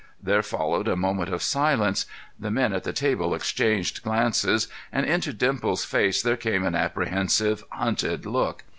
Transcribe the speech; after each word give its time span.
There 0.19 0.41
followed 0.41 0.87
a 0.87 0.95
moment 0.95 1.31
of 1.31 1.43
silence; 1.43 2.07
the 2.39 2.49
men 2.49 2.73
at 2.73 2.85
the 2.85 2.91
table 2.91 3.35
exchanged 3.35 4.01
glances, 4.01 4.67
and 4.91 5.05
into 5.05 5.31
Dimples's 5.31 5.85
face 5.85 6.23
there 6.23 6.37
came 6.37 6.63
an 6.65 6.73
apprehensive, 6.73 7.63
hunted 7.71 8.25
look. 8.25 8.63